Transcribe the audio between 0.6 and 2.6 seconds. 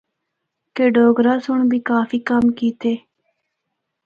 کہ ڈوگرہ سنڑ بھی کافی کم